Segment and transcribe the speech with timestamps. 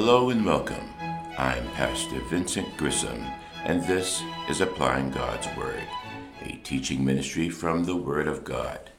[0.00, 0.94] Hello and welcome.
[1.36, 3.20] I'm Pastor Vincent Grissom,
[3.64, 5.82] and this is Applying God's Word,
[6.40, 8.90] a teaching ministry from the Word of God.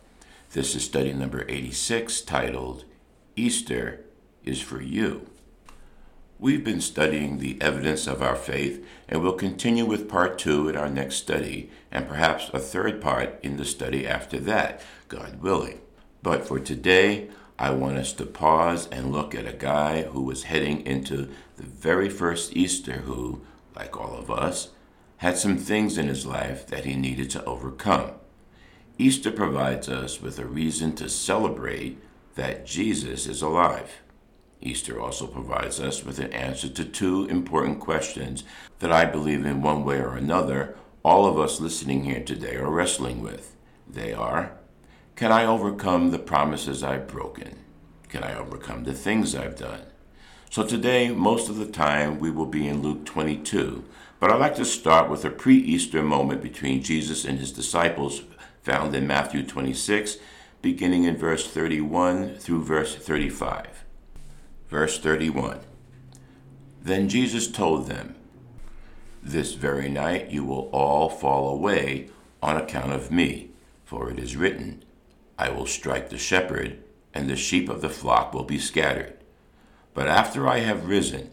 [0.51, 2.83] This is study number 86 titled
[3.37, 4.01] Easter
[4.43, 5.29] is for You.
[6.37, 10.75] We've been studying the evidence of our faith, and we'll continue with part two in
[10.75, 15.79] our next study, and perhaps a third part in the study after that, God willing.
[16.21, 17.29] But for today,
[17.61, 21.65] I want us to pause and look at a guy who was heading into the
[21.65, 23.41] very first Easter who,
[23.75, 24.69] like all of us,
[25.17, 28.11] had some things in his life that he needed to overcome.
[28.97, 32.01] Easter provides us with a reason to celebrate
[32.35, 34.03] that Jesus is alive.
[34.61, 38.45] Easter also provides us with an answer to two important questions
[38.79, 42.69] that I believe in one way or another all of us listening here today are
[42.69, 43.55] wrestling with.
[43.85, 44.58] They are
[45.19, 47.57] Can I overcome the promises I've broken?
[48.07, 49.81] Can I overcome the things I've done?
[50.49, 53.83] So today, most of the time, we will be in Luke 22,
[54.21, 58.21] but I'd like to start with a pre Easter moment between Jesus and his disciples
[58.61, 60.19] found in Matthew 26,
[60.61, 63.83] beginning in verse 31 through verse 35.
[64.69, 65.59] Verse 31
[66.81, 68.15] Then Jesus told them,
[69.21, 72.09] This very night you will all fall away
[72.41, 73.49] on account of me,
[73.83, 74.81] for it is written,
[75.39, 76.83] I will strike the shepherd,
[77.13, 79.13] and the sheep of the flock will be scattered.
[79.93, 81.31] But after I have risen,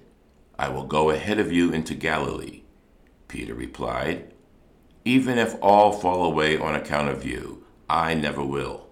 [0.57, 2.63] I will go ahead of you into Galilee.
[3.27, 4.33] Peter replied,
[5.05, 8.87] Even if all fall away on account of you, I never will.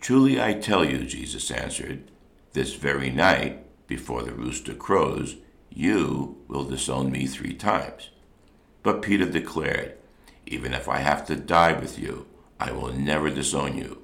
[0.00, 2.12] Truly I tell you, Jesus answered,
[2.52, 5.36] this very night, before the rooster crows,
[5.70, 8.10] you will disown me three times.
[8.84, 9.96] But Peter declared,
[10.46, 12.26] Even if I have to die with you,
[12.60, 14.02] I will never disown you.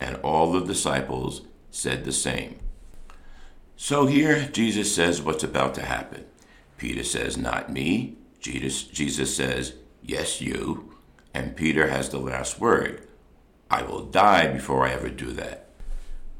[0.00, 2.58] And all the disciples said the same.
[3.76, 6.24] So here Jesus says what's about to happen.
[6.78, 8.16] Peter says, Not me.
[8.40, 10.94] Jesus, Jesus says, Yes, you.
[11.34, 13.06] And Peter has the last word.
[13.70, 15.68] I will die before I ever do that.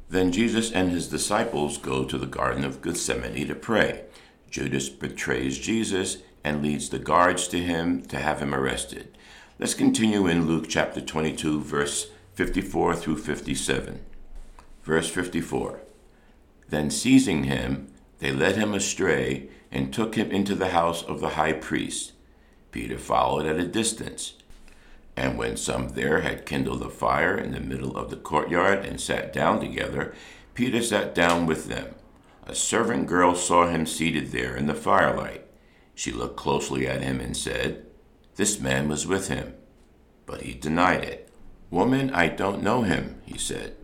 [0.09, 4.05] Then Jesus and his disciples go to the Garden of Gethsemane to pray.
[4.51, 9.17] Judas betrays Jesus and leads the guards to him to have him arrested.
[9.61, 14.01] Let's continue in Luke chapter 22, verse 54 through 57.
[14.83, 15.81] Verse 54
[16.71, 21.37] Then seizing him, they led him astray and took him into the house of the
[21.37, 22.13] high priest.
[22.73, 24.33] Peter followed at a distance.
[25.15, 28.99] And when some there had kindled a fire in the middle of the courtyard and
[28.99, 30.15] sat down together,
[30.55, 31.97] Peter sat down with them.
[32.47, 35.47] A servant girl saw him seated there in the firelight.
[35.95, 37.85] She looked closely at him and said,
[38.37, 39.55] This man was with him.
[40.27, 41.29] But he denied it.
[41.71, 43.77] Woman, I don't know him, he said.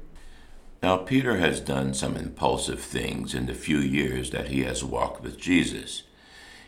[0.82, 5.22] Now, Peter has done some impulsive things in the few years that he has walked
[5.22, 6.02] with Jesus.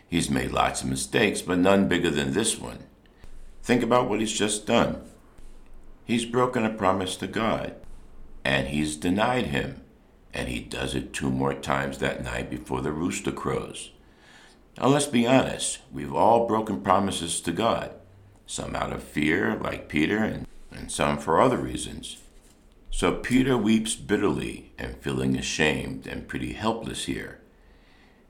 [0.08, 2.84] He's made lots of mistakes, but none bigger than this one.
[3.62, 5.02] Think about what he's just done.
[6.04, 7.74] He's broken a promise to God,
[8.44, 9.82] and he's denied him,
[10.32, 13.90] and he does it two more times that night before the rooster crows.
[14.80, 17.90] Now, let's be honest, we've all broken promises to God,
[18.46, 22.18] some out of fear, like Peter, and, and some for other reasons.
[22.90, 27.40] So Peter weeps bitterly and feeling ashamed and pretty helpless here.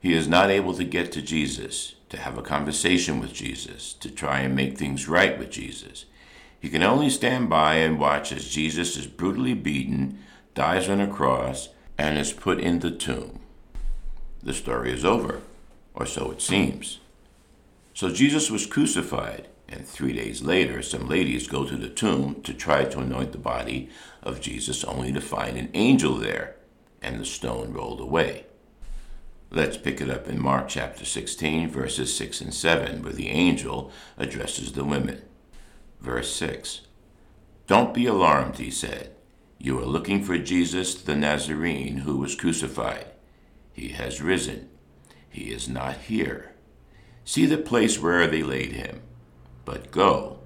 [0.01, 4.11] He is not able to get to Jesus, to have a conversation with Jesus, to
[4.11, 6.07] try and make things right with Jesus.
[6.59, 10.19] He can only stand by and watch as Jesus is brutally beaten,
[10.55, 13.41] dies on a cross, and is put in the tomb.
[14.43, 15.43] The story is over,
[15.99, 17.01] or so it seems.
[17.93, 22.55] So Jesus was crucified, and three days later, some ladies go to the tomb to
[22.55, 23.91] try to anoint the body
[24.23, 26.55] of Jesus, only to find an angel there,
[27.03, 28.47] and the stone rolled away.
[29.51, 33.91] Let's pick it up in Mark chapter 16, verses 6 and 7, where the angel
[34.17, 35.23] addresses the women.
[36.01, 36.83] Verse 6
[37.67, 39.17] Don't be alarmed, he said.
[39.59, 43.07] You are looking for Jesus the Nazarene who was crucified.
[43.73, 44.69] He has risen.
[45.31, 46.53] He is not here.
[47.25, 49.03] See the place where they laid him.
[49.65, 50.39] But go,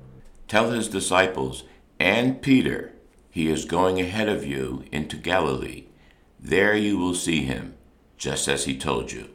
[0.49, 1.65] tell his disciples
[1.99, 2.93] and Peter,
[3.31, 5.85] he is going ahead of you into Galilee.
[6.41, 7.75] There you will see him
[8.19, 9.29] just as he told you.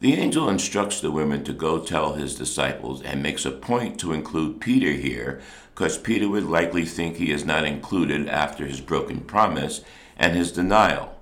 [0.00, 4.12] The angel instructs the women to go tell his disciples and makes a point to
[4.12, 5.40] include Peter here
[5.74, 9.84] because Peter would likely think he is not included after his broken promise
[10.16, 11.20] and his denial.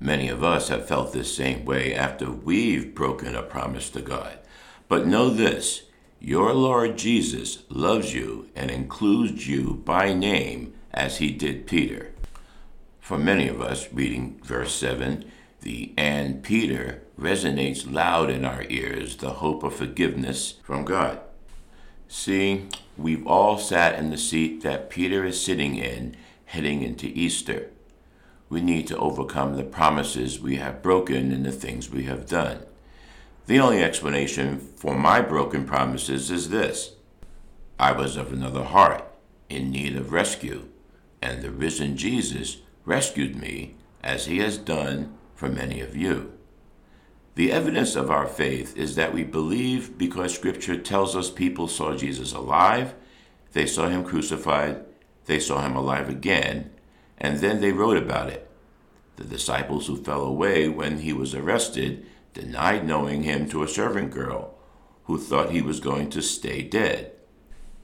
[0.00, 4.38] Many of us have felt this same way after we've broken a promise to God.
[4.88, 5.84] But know this
[6.20, 12.12] your Lord Jesus loves you and includes you by name as he did Peter.
[12.98, 15.30] For many of us, reading verse 7,
[15.60, 21.20] The and Peter resonates loud in our ears the hope of forgiveness from God.
[22.08, 27.68] See, we've all sat in the seat that Peter is sitting in heading into Easter.
[28.48, 32.64] We need to overcome the promises we have broken and the things we have done.
[33.46, 36.94] The only explanation for my broken promises is this
[37.78, 39.04] I was of another heart,
[39.48, 40.68] in need of rescue,
[41.20, 46.32] and the risen Jesus rescued me, as he has done for many of you.
[47.34, 51.96] The evidence of our faith is that we believe because Scripture tells us people saw
[51.96, 52.94] Jesus alive,
[53.52, 54.84] they saw him crucified,
[55.26, 56.70] they saw him alive again,
[57.24, 58.50] and then they wrote about it.
[59.16, 64.10] The disciples who fell away when he was arrested denied knowing him to a servant
[64.10, 64.54] girl
[65.04, 67.12] who thought he was going to stay dead.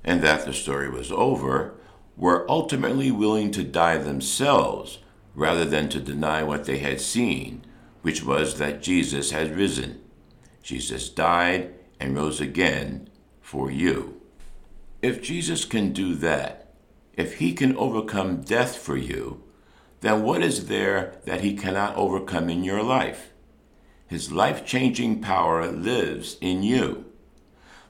[0.04, 1.74] And that the story was over,
[2.16, 4.98] were ultimately willing to die themselves
[5.34, 7.64] rather than to deny what they had seen
[8.02, 10.00] which was that Jesus had risen.
[10.62, 13.08] Jesus died and rose again
[13.40, 14.20] for you.
[15.02, 16.59] If Jesus can do that,
[17.20, 19.42] if he can overcome death for you,
[20.00, 23.30] then what is there that he cannot overcome in your life?
[24.06, 27.04] His life changing power lives in you.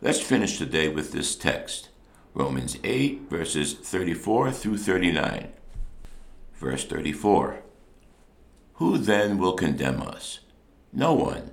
[0.03, 1.91] Let's finish today with this text
[2.35, 5.49] Romans 8, verses 34 through 39.
[6.55, 7.63] Verse 34.
[8.75, 10.41] Who then will condemn us?
[10.93, 11.53] No one.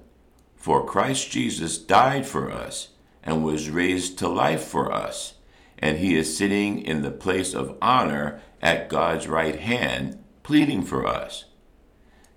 [0.56, 2.90] For Christ Jesus died for us
[3.24, 5.36] and was raised to life for us,
[5.80, 11.06] and he is sitting in the place of honor at God's right hand, pleading for
[11.06, 11.46] us.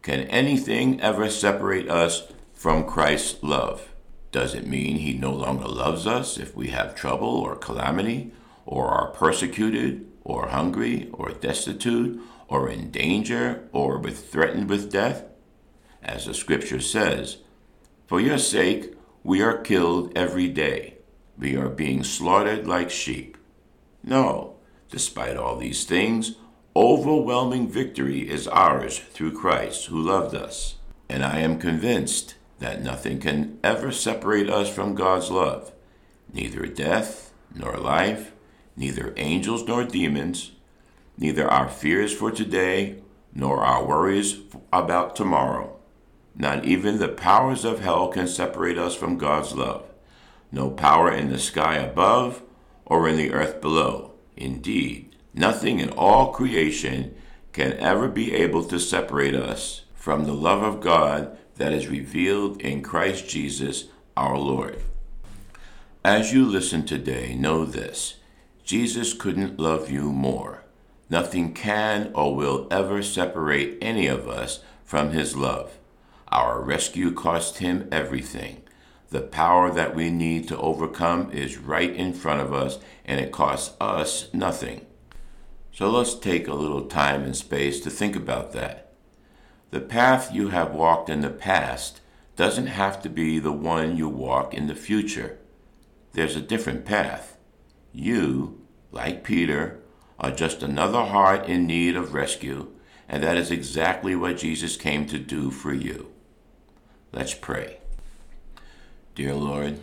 [0.02, 3.90] Can anything ever separate us from Christ's love?
[4.32, 8.32] Does it mean he no longer loves us if we have trouble or calamity,
[8.64, 15.24] or are persecuted, or hungry, or destitute, or in danger or with threatened with death?
[16.02, 17.38] As the scripture says,
[18.06, 20.94] For your sake we are killed every day.
[21.40, 23.36] We are being slaughtered like sheep.
[24.04, 24.54] No,
[24.88, 26.36] despite all these things,
[26.76, 30.76] overwhelming victory is ours through Christ who loved us.
[31.08, 35.72] And I am convinced that nothing can ever separate us from God's love,
[36.32, 38.30] neither death nor life,
[38.76, 40.52] neither angels nor demons
[41.20, 42.96] neither our fears for today
[43.32, 44.40] nor our worries
[44.72, 45.76] about tomorrow.
[46.34, 49.84] Not even the powers of hell can separate us from God's love.
[50.52, 52.42] No power in the sky above
[52.84, 54.12] or in the earth below.
[54.36, 57.14] Indeed, nothing in all creation
[57.52, 62.60] can ever be able to separate us from the love of God that is revealed
[62.60, 64.80] in Christ Jesus our Lord.
[66.04, 68.16] As you listen today, know this
[68.64, 70.64] Jesus couldn't love you more.
[71.10, 75.78] Nothing can or will ever separate any of us from His love.
[76.28, 78.62] Our rescue cost Him everything.
[79.10, 83.32] The power that we need to overcome is right in front of us, and it
[83.32, 84.86] costs us nothing.
[85.72, 88.92] So let's take a little time and space to think about that.
[89.70, 92.00] The path you have walked in the past
[92.36, 95.38] doesn't have to be the one you walk in the future.
[96.12, 97.36] There's a different path.
[97.92, 98.60] You,
[98.92, 99.80] like Peter,
[100.18, 102.68] are just another heart in need of rescue,
[103.08, 106.12] and that is exactly what Jesus came to do for you.
[107.12, 107.78] Let's pray.
[109.16, 109.80] Dear Lord,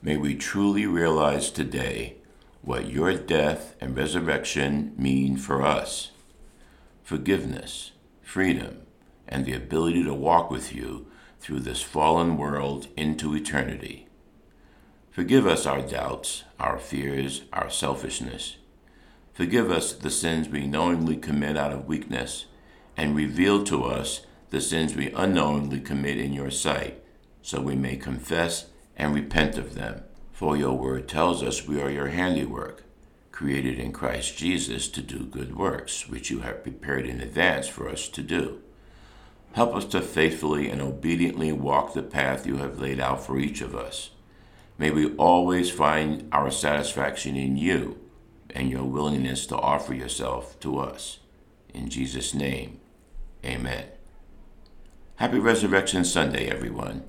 [0.00, 2.18] may we truly realize today
[2.62, 6.12] what your death and resurrection mean for us.
[7.02, 7.90] Forgiveness,
[8.22, 8.82] freedom,
[9.26, 14.06] and the ability to walk with you through this fallen world into eternity.
[15.10, 18.56] Forgive us our doubts, our fears, our selfishness.
[19.32, 22.46] Forgive us the sins we knowingly commit out of weakness,
[22.96, 27.03] and reveal to us the sins we unknowingly commit in your sight,
[27.44, 30.02] so we may confess and repent of them.
[30.32, 32.84] For your word tells us we are your handiwork,
[33.32, 37.86] created in Christ Jesus to do good works, which you have prepared in advance for
[37.86, 38.62] us to do.
[39.52, 43.60] Help us to faithfully and obediently walk the path you have laid out for each
[43.60, 44.10] of us.
[44.78, 48.00] May we always find our satisfaction in you
[48.48, 51.18] and your willingness to offer yourself to us.
[51.74, 52.80] In Jesus' name,
[53.44, 53.84] amen.
[55.16, 57.04] Happy Resurrection Sunday, everyone.